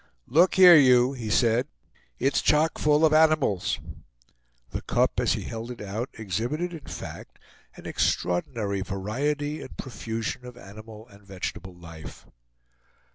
[0.25, 1.67] "Look here, you," he said;
[2.17, 3.77] "it's chock full of animals!"
[4.71, 7.37] The cup, as he held it out, exhibited in fact
[7.75, 12.25] an extraordinary variety and profusion of animal and vegetable life.